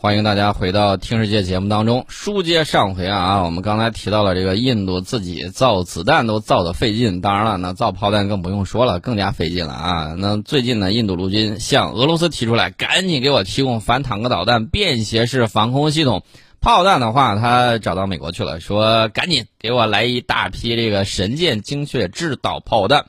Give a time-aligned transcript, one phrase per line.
[0.00, 2.06] 欢迎大家回到《听世界》节目当中。
[2.06, 10.14] 书接上回啊，我们刚才提到了这个印度自己造子弹都造的费劲，当然了，那造炮弹更不用说了，更加费劲了啊。
[10.16, 16.22] 那最近呢，印度陆军向俄罗斯提出来，赶紧给我提供反坦克导弹、便携式防空系统。
[16.60, 23.06] 炮弹的话，他找到美国去了，说赶紧给我来一大批这个神剑精确制导炮弹。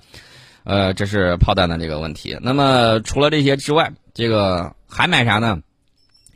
[0.63, 2.35] 呃，这是炮弹的这个问题。
[2.41, 5.59] 那么除了这些之外，这个还买啥呢？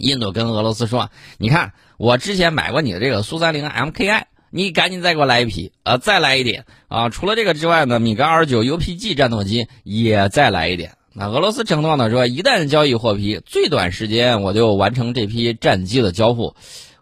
[0.04, 1.10] 印度跟俄罗斯说
[1.40, 7.10] ：“你看，我之前买过你的这个苏三零 MKI，你赶紧再给我来一批，呃，再来一点啊！
[7.10, 10.98] 除了这个之外呢，米格二九 UPG 战斗机也再来一点。
[11.13, 16.55] 那俄罗斯承诺呢说，一旦交易获批，最短时间我就完成这批战机的交付。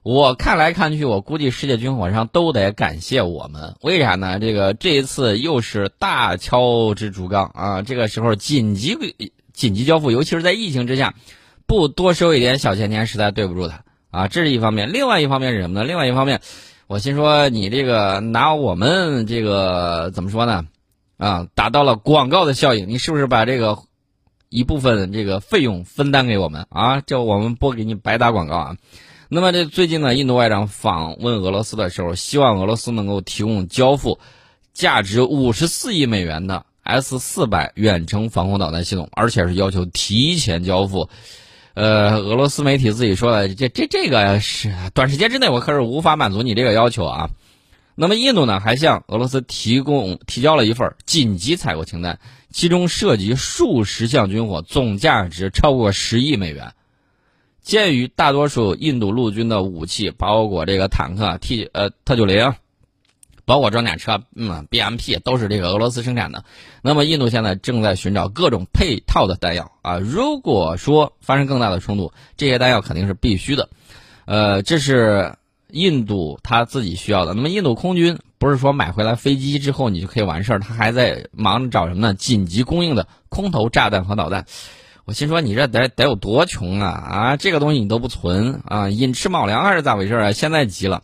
[0.04, 4.40] 我看来看去，我估计世界军火商都得感谢我们，为啥呢？
[4.40, 7.82] 这个这一次又是大敲之竹杠啊！
[7.82, 8.96] 这个时候紧急
[9.54, 11.16] 紧急交付，尤其是在疫情之下。”
[11.72, 14.28] 不多收一点小钱钱，实在对不住他啊！
[14.28, 15.86] 这是一方面，另外一方面是什么呢？
[15.86, 16.42] 另外一方面，
[16.88, 20.66] 我心说你这个拿我们这个怎么说呢？
[21.16, 23.78] 啊，达到了广告的效应，你是不是把这个
[24.50, 27.00] 一部分这个费用分担给我们啊？
[27.00, 28.78] 这我们不给你白打广告啊！
[29.30, 34.20] 那么这最近呢，印度外长访问俄罗斯的时候，希望俄罗斯能够提供交付
[34.74, 41.08] 价值五十四亿美元的 S 四百远程防空导弹系统，而且是要求提前交付。
[41.74, 47.30] 呃，俄罗斯媒体自己说的，这这这个是短时间之内我可是无法满足你这个要求啊。
[47.96, 56.74] 那么印度呢，还向俄罗斯提供提交了一份紧急采购清单，其中涉及数十项军火，总价值超过十亿美元。
[57.62, 62.54] 鉴于大多数印度陆军的武器，包括这个坦克 T 呃特九零。
[63.46, 66.44] 包括装甲车，嗯，BMP 都是这个俄罗斯生产的。
[66.82, 69.98] 那么，印度现在正在寻找各种配套的弹药啊。
[69.98, 73.70] 如果说发生更大的冲突，这些弹药肯定是必须的。
[74.26, 75.36] 呃，这是
[75.70, 77.34] 印度他自己需要的。
[77.34, 82.14] 那么，印度空军不是说买回来飞机之后你就可以完事儿，他还在忙着找什么呢？
[82.14, 84.46] 紧急供应的空投炸弹和导弹。
[85.04, 87.36] 我心说，你这得得有多穷啊啊！
[87.36, 88.88] 这个东西你都不存啊？
[88.90, 90.32] 寅吃卯粮还是咋回事啊？
[90.32, 91.02] 现在急了。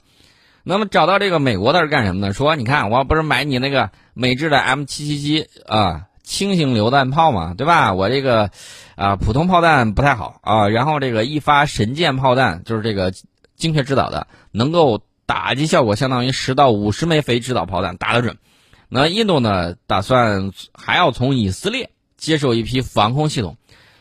[0.70, 2.34] 那么找到这个美国的是干什么呢？
[2.34, 7.94] 说你看，我不是买你那个美制的 M 七七七啊轻型榴弹炮嘛，对吧？
[7.94, 8.52] 我这个
[8.98, 13.14] 啊普通炮弹不太好啊，然后这个一发神箭炮弹就是这个
[13.56, 18.38] 精确制导的，能够打击效果相当于十到五十枚非制导炮弹打得准。
[18.90, 23.56] 那印度呢，打算还要从以色列接受一批防空系统，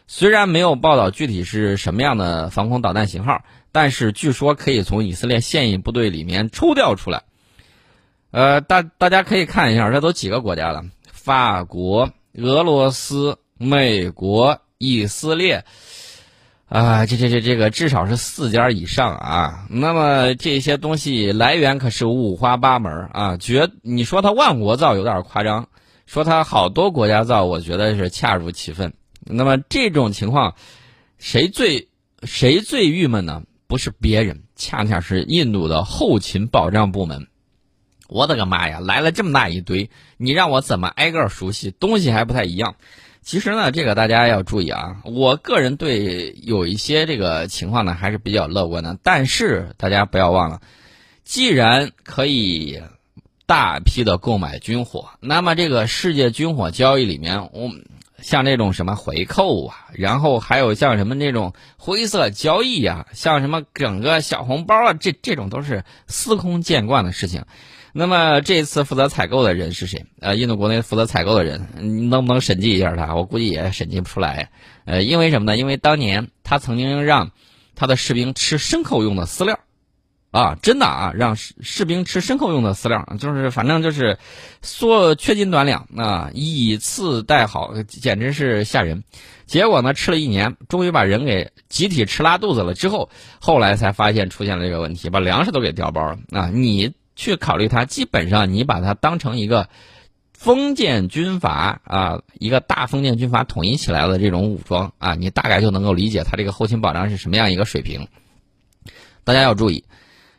[0.09, 3.43] 虽然没有报道具体是什么样的防空导弹型号。
[3.76, 7.25] 但是据说可以从以色列现役部队里面抽调出来，
[8.31, 10.82] 呃，大大家可以看一下，这都几个国家了？
[11.12, 15.66] 法国、俄罗斯、美国、以色列，
[16.70, 19.66] 啊，这这这这个至少是四家以上啊。
[19.69, 23.36] 那么这些东西来源可是五花八门啊。
[23.36, 25.69] 觉你说它万国造有点夸张，
[26.06, 28.94] 说它好多国家造，我觉得是恰如其分。
[29.20, 30.54] 那么这种情况，
[31.19, 31.88] 谁最
[32.22, 33.42] 谁最郁闷呢？
[33.66, 37.27] 不是别人，恰恰是印度的后勤保障部门。
[38.09, 41.71] 我的个妈呀，来了这么大一堆，你让我怎么挨个熟悉？
[41.72, 42.77] 东西还不太一样。
[43.22, 45.03] 其实呢，这个大家要注意啊。
[45.04, 48.97] 我个人对有一些这个情况呢还是比较乐观的。
[49.03, 50.60] 但是大家不要忘了，
[51.25, 52.81] 既然可以
[53.47, 57.71] 大批的购买军火，那么这个世界军火交易里面，我。
[58.26, 67.44] 像这种什么回扣啊，然后还有像什么那种灰色交易啊，像什么整个小红包啊，这这种都是司空见惯的事情。
[67.92, 70.06] 那么这次负责采购的人是谁？
[70.19, 73.15] 呃，印度国内负责采购的人，你能不能审计一下他？
[73.15, 74.50] 我估计也审计不出来。
[74.86, 75.56] 呃，因为什么呢？
[75.56, 77.31] 因为当年他曾经让
[77.76, 79.60] 他的士兵吃牲口用的饲料。
[80.31, 84.19] 啊，真的啊，让士兵吃牲口用的饲料，就是反正就是
[84.60, 89.03] 说缺斤短两啊，以次代好，简直是吓人。
[89.47, 92.75] 结果呢，吃了一年，终于把人给集体吃拉肚子了。
[92.75, 93.09] 之后，
[93.41, 96.51] 后来才发现出现了这个问题，把粮食都给调包了啊！
[96.53, 99.68] 你去考虑它，基本上你把它当成一个
[100.34, 108.09] 封建军阀啊，一个大封建军阀统一起来的这种武装啊，你大概就能够理解它这个后勤保障是什么样一个水平。
[109.24, 109.84] 大家要注意。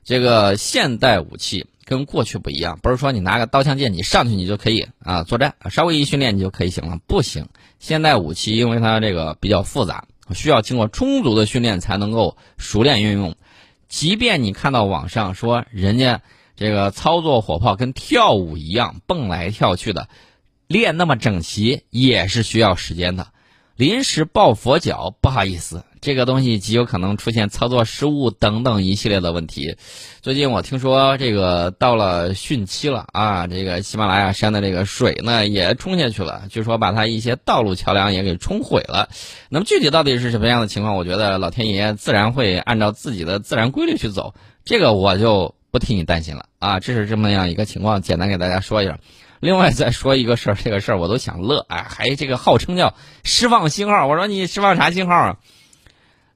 [0.08, 7.50] 这个现代武器跟过去不一样，不是说你拿个刀枪剑你上去你就可以啊作战，稍微一训练你就可以行了，不行。
[7.78, 13.36] 现代武器因为它这个比较复杂，需要经过充足的训练才能够熟练运用。
[13.90, 16.22] 即便你看到网上说人家
[16.56, 20.08] 这个操作火炮跟跳舞一样蹦来跳去的，
[20.68, 23.28] 练那么整齐也是需要时间的。
[23.76, 29.78] 临时抱佛脚，不好意思，这个东西极有可能出现操作失误等等一系列的问题。
[30.22, 39.10] 最近我听说这个到了汛期了啊，这个喜马拉雅山的这个水呢也冲下去了，据说把它一些道路桥梁也给冲毁了。
[39.50, 40.96] 那么具体到底是什么样的情况？
[40.96, 44.34] 我觉得老天爷自然会按照自己的自然规律去走，
[44.66, 46.80] 这个我就不替你担心了啊。
[46.80, 49.00] 这是这么样一个情况，简单给大家说一下。
[49.40, 55.38] 另外再说一个事儿，这个事儿我都想乐哎，还这个号称叫释放信号，我说你释放啥信号啊？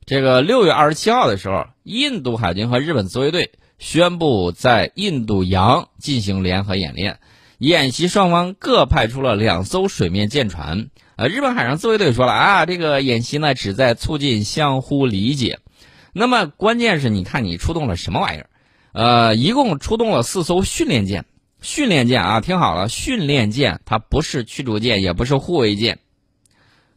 [0.06, 7.19] 这个六月二十七号的时候，印度海军和日本自卫队宣布在印度洋进行联合演练，
[7.59, 10.89] 演习双方各派出了两艘水面舰船。
[11.15, 15.59] 呃，日本海上自卫队说了啊，这个演习呢旨在促进相互理解。
[16.13, 18.50] 那么关键是你看你出动了什么玩意儿？
[18.94, 21.25] 呃，一共出动了四艘训练舰。
[21.62, 26.00] 训练舰啊，听好了，训练舰它不是驱逐舰，也不是护卫舰，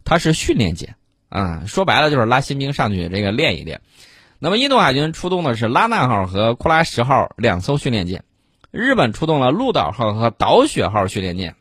[0.05, 0.97] 它是训练舰
[1.35, 1.65] 啊。
[1.67, 3.81] 说白了就是拉新兵上去这个练一练。
[4.39, 8.25] 那么印度海军出动的是拉纳号和库拉什号两艘训练舰，
[8.71, 11.57] 日本出动了鹿岛号和岛雪号训练舰。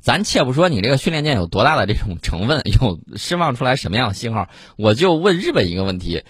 [0.00, 6.22] 咱且不说你这个训练舰有多大的这种成分，有释放出来什么样的信号，我就问日本一个问题。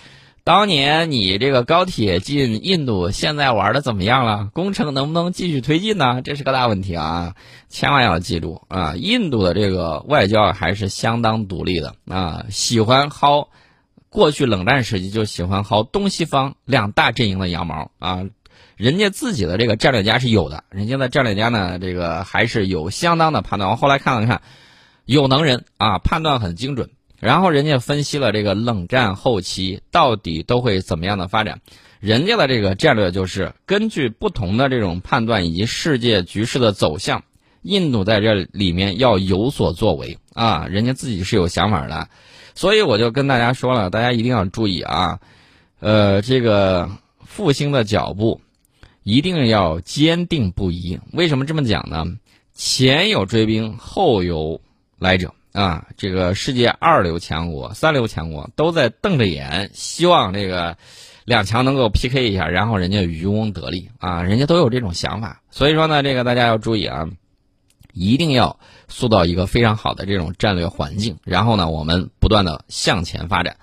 [0.46, 4.48] 当年你这个高铁进印度，现在玩的怎么样了？
[4.52, 6.22] 工程能不能继续推进呢？
[6.22, 7.34] 这是个大问题啊！
[7.68, 13.48] 千万要记住啊，印度的这个外交还是相当独立的啊，喜欢薅，
[14.08, 18.22] 过去冷战时期就喜欢薅东西方两大阵营的羊毛啊，
[18.76, 23.68] 人家自己的这个战略家是有的，人家的战略家呢，这个还是有相当的判断。
[23.68, 24.42] 我后来看了看，
[25.06, 26.90] 有能人啊，判断很精准。
[27.26, 31.60] 然后人家分析了这个冷战后期到底都会怎么样的发展，
[31.98, 37.24] 人家的这个战略就是根据不同的这种判断以及世界局势的走向，
[37.62, 42.08] 印度在这里面要有所作为啊，人家自己是有想法的，
[42.54, 45.18] 所以我就跟大家说了，大家一定要注意啊，
[45.80, 46.88] 呃，这个
[47.24, 48.40] 复兴的脚步
[49.02, 51.00] 一定要坚定不移。
[51.12, 52.04] 为什么这么讲呢？
[52.54, 54.60] 前有追兵，后有
[55.00, 55.34] 来者。
[55.56, 60.76] 啊，这个世界二流强国、三流强国都在瞪着眼，希望这个
[61.24, 65.40] 两强能够 PK 一下，然后人家渔翁得利啊，人家都有这种想法。
[65.50, 67.08] 所以说呢，这个大家要注意啊，
[67.94, 73.56] 一定要塑造一个非常好的这种战略环境，然后呢，我们不断的向前发展。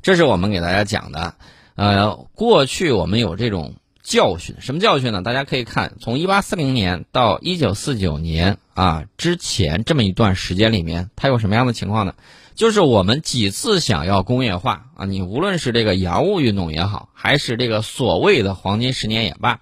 [0.00, 1.34] 这是我们给大家讲的。
[1.74, 3.74] 呃，过去我们有这种。
[4.04, 5.22] 教训什么教训呢？
[5.22, 12.14] 大家可以看，从一八四零年到一九四九年啊之前这么一段时间里面，它有什么样的情况呢？
[12.54, 19.60] 就是我们几次想要工业化啊，你无论是这个洋务运动也好，还是这个所谓的黄金十年也罢，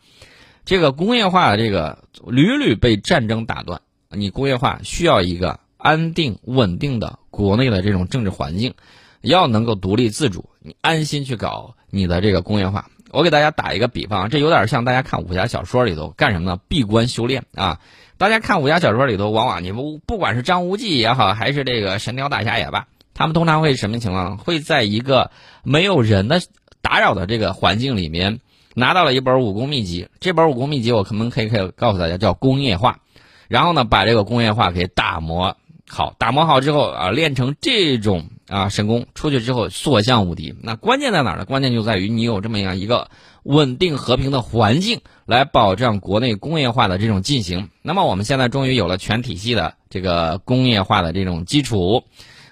[0.64, 3.80] 这个工业化的这个屡屡被战争打断。
[4.10, 8.74] 你工业化需要一个安定稳定的国内的这种政治环境，
[9.20, 12.90] 要能够独立自主，你安心去搞你的这个工业化。
[13.12, 16.58] 我给大家打一个比方，这有点像大家看武侠小说里头干什么呢？
[16.66, 17.78] 闭关修炼啊！
[18.16, 24.38] 大家看武侠小说里头，往往你们不管是张无忌也好，还是这个神雕大侠也罢，他们通常会什么情况？
[24.38, 25.30] 会在一个
[25.62, 26.40] 没有人的
[26.80, 28.40] 打扰的这个环境里面，
[28.74, 30.08] 拿到了一本武功秘籍。
[30.18, 33.00] 这本武功秘籍，我可能可以可以告诉大家，叫工业化。
[33.48, 38.30] 然后呢，把这个工业化给打磨好，打磨好之后啊，练成这种。
[38.52, 40.54] 啊，神功出去之后所向无敌。
[40.60, 41.46] 那关键在哪儿呢？
[41.46, 43.10] 关键就在于你有这么样一个
[43.44, 47.70] 稳定和平的环境，来保障国内工业化的这种进行。
[47.81, 52.05] 那么我们现在终于有了全体系的这个工业化的这种基础。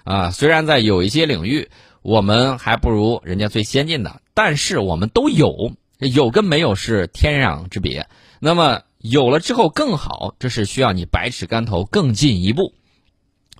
[0.03, 1.69] 啊，虽然在有一些领域
[2.01, 8.07] 我们还不如人家最先进的，但是我们都有，有跟没有是天壤之别。
[8.39, 12.73] 那么有了之后更好，这是需要你百尺竿头更进一步。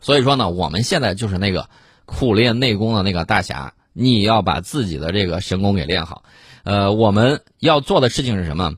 [0.01, 1.69] 所以说呢，我们现在就是那个。
[2.11, 6.23] 苦练内功的那个大侠，你要把自己的这个神功给练好。
[6.63, 8.73] 呃，我们要做的事情是什么？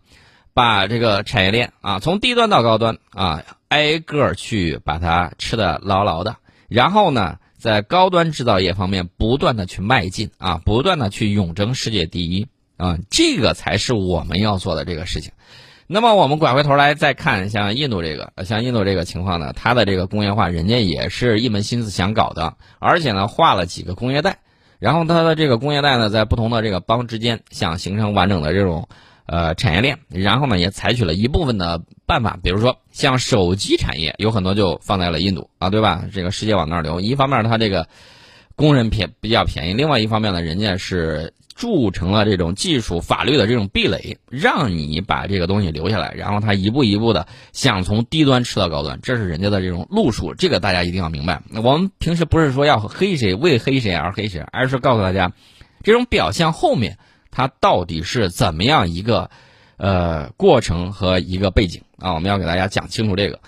[0.53, 6.37] 把这个产业链啊，从低端到高端啊，挨个儿去把它吃的牢牢的。
[6.69, 12.47] 然后呢，在高端制造业方面不断的去迈进啊，不断的去永争世界第一
[12.77, 15.31] 啊，这个才是我们要做的这个事情。
[15.85, 24.39] 那么我们拐回头来再看，像印度这个，像印度这个情况呢，它的这个工业化，人家也是一门心思想搞的，而且呢，划了几个工业带，
[24.79, 28.87] 然后它的这个工业带呢，在不同的这个邦之间想形成完整的这种
[29.25, 36.05] 呃产业链，然后呢，也采取了一部分的办法，比如说像手机产业，有很多就放在了印度啊，对吧？
[36.13, 37.87] 这个世界往那儿流，一方面它这个
[38.55, 41.33] 工人便比较便宜，另外一方面呢，人家是。
[41.55, 51.41] 铸成了这种技术法律的这种壁垒，让你把这个东西留下来，然后他一步一步的想从低端吃到高端，这是人家的这种路数，这个大家一定要明白。
[51.63, 55.31] 我们平时不是说要黑谁为黑谁而黑谁，而是告诉大家，
[55.83, 56.97] 这种表象后面
[57.31, 59.29] 它到底是怎么样一个
[59.77, 63.39] 呃过程和一个背景啊，我们要给大家讲清楚这个。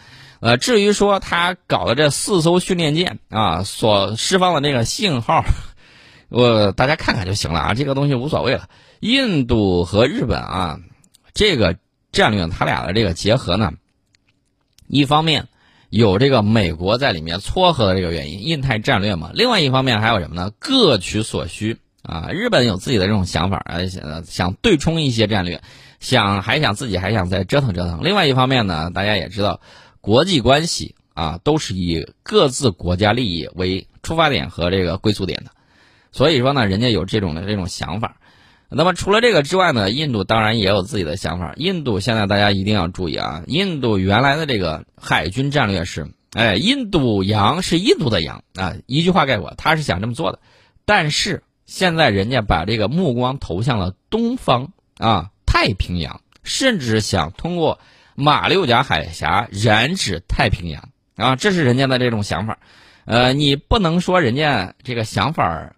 [0.42, 5.44] 呃，至于说他搞的这四艘训练舰啊，所释放的那个信号。
[6.36, 8.68] 我大家看看就行了啊，这个东西无所谓了。
[9.00, 10.82] 印度和日本啊，
[11.34, 11.77] 这个
[12.12, 13.72] 战略，它俩的这个结合呢，
[14.86, 15.48] 一方面
[15.89, 20.51] 有这个美国在里面撮合的这个原因，印太战略嘛；另外一方面还有什么呢？
[20.60, 22.27] 各取所需啊。
[22.34, 25.62] 日本有自己的这种想法，而且想对冲一些战略，
[26.01, 28.04] 想还想自己还想再折腾折腾。
[28.04, 29.62] 另外一方面呢，大家也知道，
[30.01, 35.51] 国际关系啊，都是以各自国家利益为出发点和这个归宿点的。
[36.15, 38.15] 所以说呢，人家有这种的这种想法。
[38.69, 41.51] 那么除了这个之外呢，印度当然也有自己的想法。
[41.57, 50.39] 印度现在大家一定要注意啊，印度原来的这个海军战略是，哎，印度洋是印度的洋啊，一句话概括，他是想这么做的。
[50.86, 57.77] 但是现在人家把这个目光投向了东方啊，太平洋，甚至想通过
[58.15, 62.57] 马六甲海峡染指太平洋啊，这是人家的这种想法。
[63.03, 65.74] 呃，你不能说人家这个想法。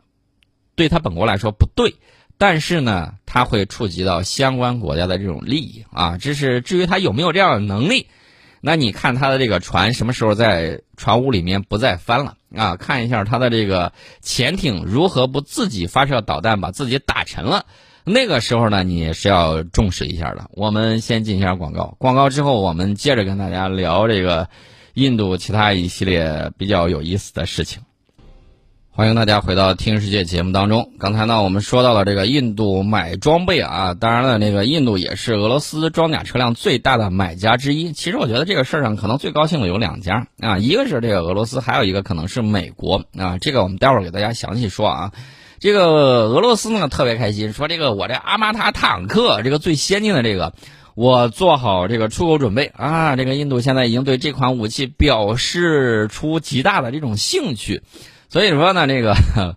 [0.78, 1.96] 对他本国来说不对，
[2.38, 6.18] 但是呢，他会触及到相关国家的这种利益啊。
[6.18, 8.08] 这是至于他有没有这样的能力，
[8.62, 12.76] 那你看他的这个船什么时候在船坞里面不再翻了啊？
[12.76, 13.92] 看一下他的这个
[14.22, 17.66] 潜艇如何不自己发射导弹把自己打沉了，
[18.04, 20.50] 那个时候呢，你是要重视一下的。
[20.54, 24.48] 我们先进一下广告，广告之后我们接着跟大家聊这个
[24.94, 27.82] 印度其他一系列比较有意思的事情。
[28.98, 30.92] 欢迎大家回到《听世界》节目当中。
[30.98, 37.92] 刚才呢，我们说到了这个印度买装备啊，当然了，那个印度也是俄罗斯装甲车辆最大的买家之一。
[37.92, 43.38] 其实我觉得这个事儿上可能最高兴的有两家啊，一个是这个俄罗斯，还有一个可能是美国啊。
[43.38, 45.12] 这个我们待会儿给大家详细说啊。
[45.60, 45.90] 这个
[46.24, 50.56] 俄罗斯呢特别开心，说这个我这阿玛塔坦克这个最先进的这个，
[50.96, 53.16] 我做好这个出口准备啊。
[53.16, 57.84] 这个印度现在已经对这款武器表示出极大的这种兴趣。
[58.30, 59.16] 所以说呢，这个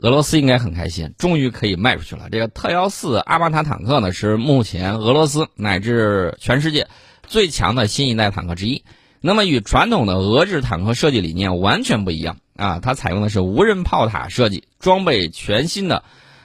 [0.00, 2.30] 俄罗斯应该很开心，终于可以卖出去了。
[2.30, 6.88] 这个特幺四阿玛塔坦克呢，是目前俄罗斯乃至全世界
[7.26, 8.82] 最强的新一代坦克之一。
[9.20, 16.02] 那么与传统的俄制坦克设计理念完全不一样啊，它采用的是无人炮塔设计，装备全新的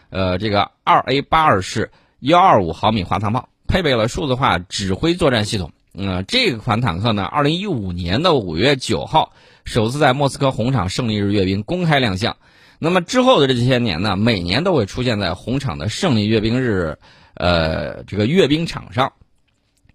[0.10, 5.72] 呃这个二 A 八二式幺二五毫米滑膛炮，配备了数字化指挥作战系统。
[5.94, 9.32] 嗯，这款坦克呢，二零一五年的五月九号。
[9.65, 12.38] 首次在莫斯科红场胜利日阅兵公开亮相，
[12.79, 16.98] 那么之后的这些年呢，每年都会出现在红场的胜利阅兵日，
[17.34, 19.12] 呃，这个阅兵场上。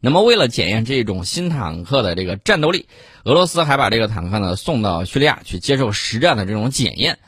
[0.01, 2.89] 那么为了检验这种新坦克的这个战斗力，
[3.25, 7.19] 俄罗斯还把这个坦克呢送到叙利亚去接受实战的这种检验。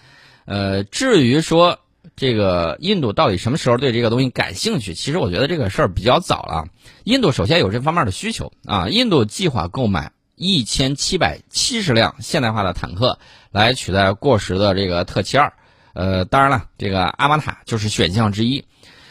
[0.44, 1.78] 呃，至于说
[2.16, 6.64] 这个印度到底什么时候对这个东西感兴趣，其实我觉得这个事儿比较早了。
[7.04, 10.12] 印度首先有这方面的需求啊，印度计划购买。
[10.42, 13.20] 一千七百七十辆现代化的坦克
[13.52, 15.52] 来取代过时的这个特七二，
[15.94, 18.64] 呃，当然了，这个阿玛塔就是选项之一。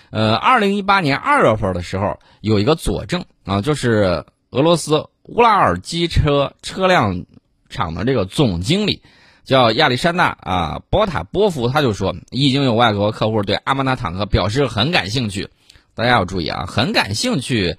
[0.09, 7.23] 呃，二零一八年二月份的时候有一个佐证啊，就是俄罗斯乌拉尔机车车辆
[7.69, 9.01] 厂的这个总经理
[9.45, 15.50] 叫亚历山大啊波塔波夫，他就说已经有外国客户对阿玛塔坦克表示很感兴趣。
[15.95, 17.77] 大家要注意啊，很感兴趣。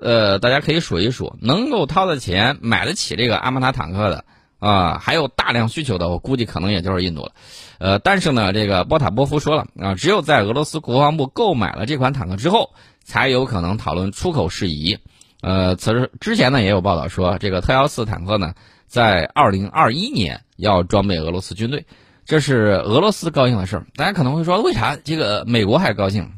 [0.00, 4.24] 呃，大家可以数一数，能够掏的钱买得起这个阿玛塔坦克的
[4.58, 7.32] 啊，还有大量需求的，我估计可能也就是印度了。
[7.78, 12.70] 呃，但是呢，这个波塔波夫说了啊，只有在俄罗斯国防部购买了这款坦克之后，
[13.04, 14.98] 才有可能讨论出口事宜。
[15.42, 18.54] 呃，此时之前呢也有报道说，这个特幺四坦克呢，
[18.86, 21.86] 在二零二一年要装备俄罗斯军队，
[22.26, 23.86] 这是俄罗斯高兴的事儿。
[23.96, 26.32] 大家可能会说，为啥这个美国还高兴？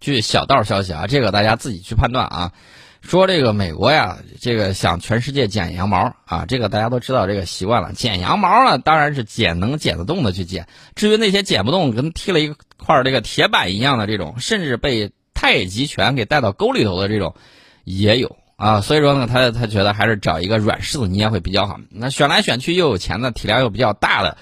[0.00, 2.52] 据小道消息啊，这个大家自己去判断啊。
[3.02, 7.92] 说这个美国呀，这个想全世界剪羊毛啊，这个大家都知道这个习惯了。
[7.92, 10.66] 剪羊毛呢，当然是剪能剪得动的去剪。
[10.96, 17.36] 至于那些剪不动，跟踢了一块这个铁板一样的这种，甚至被太极拳给带到沟里头的这种，
[17.84, 18.80] 也有啊。
[18.80, 21.78] 所以说呢，他他觉得还是找一个软柿子捏会比较好。
[21.90, 24.36] 那选来选去又有钱的，体量又比较大的，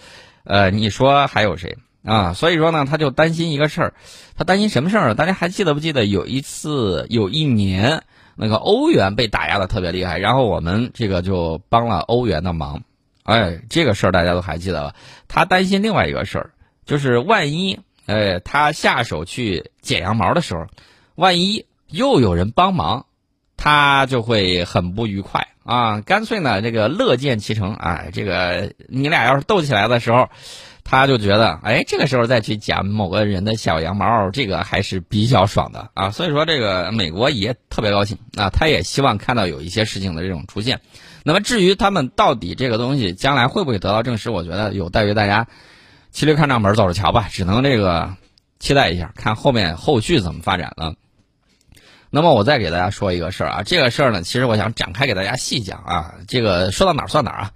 [0.45, 1.77] 呃，你说还有谁？
[2.05, 3.95] 啊，所以说呢，他就担心一个事儿，
[4.37, 5.15] 他担心什么事儿？
[5.15, 8.03] 大家还记得不记得有一次，有一年
[8.37, 12.83] 那个欧元被打压的特别厉害，然后我们这个就帮了欧元的忙，
[13.23, 14.95] 哎，这个事儿大家都还记得吧？
[15.29, 16.51] 他担心另外一个事儿，
[16.85, 20.67] 就是万一哎，他下手去剪羊毛的时候，
[21.15, 23.07] 万一又有人帮忙，
[23.57, 26.03] 他就会很不愉快啊。
[26.03, 28.05] 干脆呢，这个乐见其成啊。
[28.13, 30.29] 这个你俩要是斗起来的时候，
[30.85, 36.11] 他就觉得，哎，这个时候再去剪某个人的小羊毛，这个还是比较爽的啊。
[36.11, 40.81] 所以说，这个美国也特别高兴啊，他也希望看到有一些事情的这种出现。
[41.25, 45.47] 那么至于他们到底这个东西将来会不会得到证实，我觉得有待于大家
[46.13, 48.15] 骑驴看账本走着瞧吧，只能这个
[48.59, 50.95] 期待一下，看后面后续怎么发展了。
[52.11, 56.15] 那么我再给大家说一个事儿啊，这个事儿呢，其实我想展开给大家细讲啊。
[56.29, 57.51] 这个说到哪儿算哪儿啊？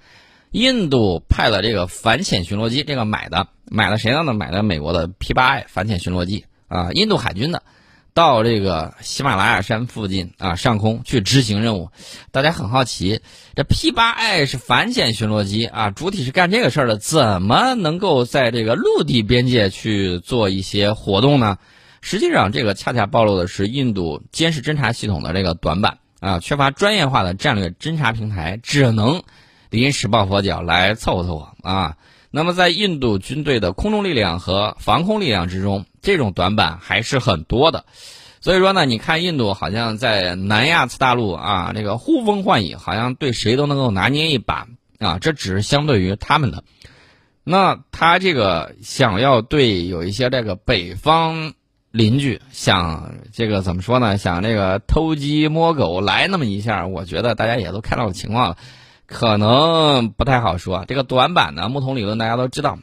[0.51, 4.33] 印度派了这个反潜巡逻机，这个买的买了谁呢？
[4.33, 7.63] 买的美国的 P8I 反潜巡逻机啊，印度海军的。
[8.15, 11.91] 到这个喜马拉雅山附近啊，上空去执行任务，
[12.33, 13.21] 大家很好奇，
[13.55, 21.59] 这 P8I 是反潜巡逻机啊，主体是干这个事儿的，怎么能够在这个陆地边界去做一些活动呢？
[22.01, 29.23] 实际上，这个恰恰暴露的是印度监视侦察系统的这个短板啊，缺乏专业化的战略侦察平台，只能
[29.71, 31.97] 临时抱佛脚来凑合凑合啊。
[32.31, 37.87] 那么，在印度军队的空中力量和防空力量之中，这种短板还是很多的。
[38.41, 45.19] 所以说呢，你看印度好像在南亚次大陆啊，这个呼风唤雨，好像对谁都能够拿捏一把啊。
[45.19, 46.65] 这只是相对于他们的。
[47.45, 51.55] 那他这个想要对有一些这个北方
[51.91, 54.19] 邻居想这个怎么说呢？
[54.19, 58.57] 想这个偷鸡摸狗来那么一下，我觉得大家也都看到了情况了。
[59.09, 60.85] 可能不太好说。
[60.87, 62.79] 这个短板呢，木桶理论大家都知道，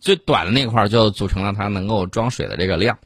[0.00, 2.98] 最短的那块就组成了它能够装水的这个量。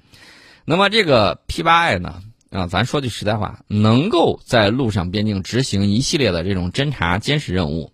[0.66, 7.92] 那么这个 P8I 呢，啊，咱说句实在话，能够在陆上边境执行一系列的这种侦察监视任务。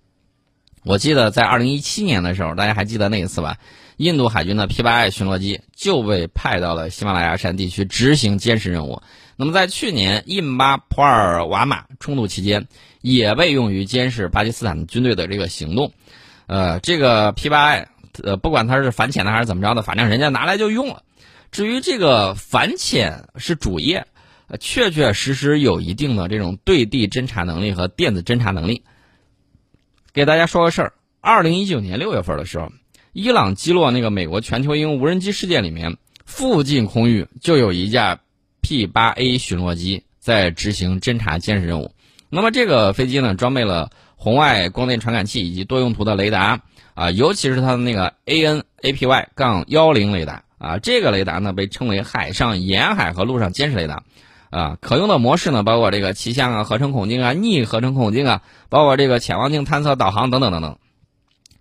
[0.85, 3.59] 我记得在二零一七年的时候，大家还记得那一次吧？
[3.97, 9.03] 印度海军的 P8I 巡逻机就被派到了喜马拉雅山地区执行监视任务。
[9.37, 12.67] 那么在去年印巴普尔瓦马冲突期间。
[13.05, 15.93] 也被用于监视巴基斯坦军队的这个行动，
[16.47, 17.85] 呃，这个 P8I，
[18.23, 21.03] 呃，不管它是反潜的还是怎么着的，反正人家拿来就用了。
[21.53, 24.07] 至于这个反潜是主业，
[24.59, 28.85] 确确实实有一定的这种对地侦察能力和电子侦察能力。
[30.15, 32.73] 给大家说个事儿：，二零一九年六月份的时候，
[33.15, 38.19] 伊朗击落那个美国全球鹰无人机事件里面，附近空域就有一架
[38.61, 41.93] P8A 巡逻机在执行侦察监视任务。
[42.29, 46.63] 那么这个飞机呢，装备了红外光电传感器以及多用途的雷达
[46.95, 54.03] 啊，尤其是它的那个 AN/APY- 杠幺零雷达啊，这个雷达呢被称为海上、沿海和陆上监视雷达
[54.51, 60.79] 啊，可用的模式呢包括这个气象啊、合成孔径啊、逆合成孔径啊，包括这个潜望镜探测、导航等等等等。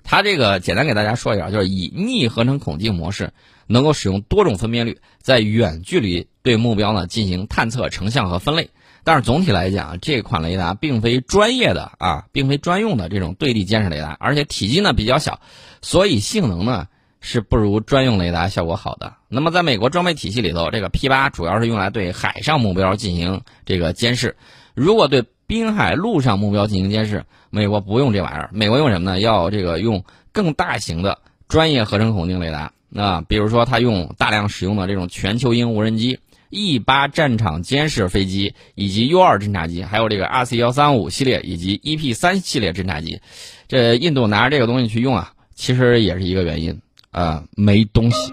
[0.04, 3.34] 它这个简单给大家说一下，就是以逆合成孔径模式，
[3.68, 8.70] 能够使用多种分辨率，在远距离对目标呢进行探测、成像和分类。
[9.06, 15.42] 但是总体来讲，这款雷达并非专业的啊，并非专用的这种对地监视雷达，而且体积呢比较小，
[15.82, 16.88] 所以性能呢
[17.20, 19.14] 是不如专用雷达效果好的。
[19.28, 24.38] 那么在美国装备体系里头，这个 P 八主要是用来对海上目标进行这个监视。
[24.74, 29.20] 如果对滨海陆上目标进行监视，美国不用这玩意儿，美国用什么呢？
[29.20, 36.18] 要这个用更大型的专业合成孔径雷达啊，比如说它用大量使用的这种全球鹰无人机。
[36.50, 43.22] E 八战场监视飞机以及 U 二侦察机，还有这个 RC 幺三五系列以及 EP 三系列侦察机，
[43.68, 48.18] 这印度拿着这个东西去用啊，其实也是一个原因，呃，没东西。